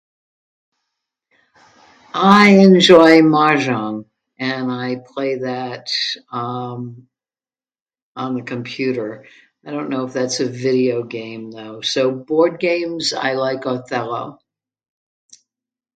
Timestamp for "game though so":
11.03-12.09